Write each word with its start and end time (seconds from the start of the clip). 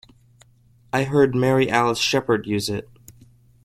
I 0.91 1.03
heard 1.03 1.35
Mary 1.35 1.69
Alice 1.69 1.99
Sheppard 1.99 2.47
use 2.47 2.69
it. 2.69 2.89